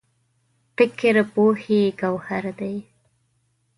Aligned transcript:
فکر 0.75 1.15
پوهې 1.33 1.81
ګوهر 1.99 2.43
دی. 2.59 2.75